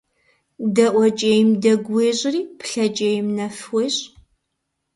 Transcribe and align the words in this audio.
ДаӀуэкӀейм 0.75 1.49
дэгу 1.61 1.93
уещӀри, 1.95 2.41
плъэкӀейм 2.59 3.27
нэф 3.37 3.59
уещӀ. 3.75 4.03